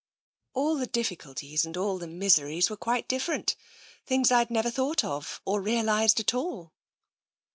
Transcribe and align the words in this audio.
"All 0.55 0.77
the 0.77 0.87
difficulties 0.87 1.63
and 1.63 1.77
all 1.77 1.99
the 1.99 2.07
miseries 2.07 2.71
were 2.71 2.75
quite 2.75 3.07
different. 3.07 3.55
Things 4.03 4.31
I'd 4.31 4.49
never 4.49 4.71
thought 4.71 5.03
of, 5.03 5.39
or 5.45 5.61
realised 5.61 6.19
at 6.19 6.33
all 6.33 6.73